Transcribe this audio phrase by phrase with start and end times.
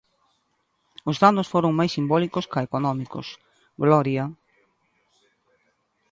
[1.09, 3.27] Os danos foron máis simbólicos ca económicos,
[3.83, 4.23] Gloria...